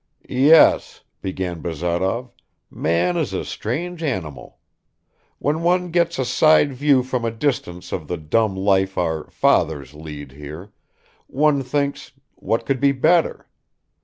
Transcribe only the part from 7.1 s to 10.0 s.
a distance of the dumb life our 'fathers'